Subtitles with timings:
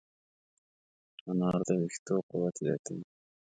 [1.29, 3.05] انار د ویښتو قوت زیاتوي.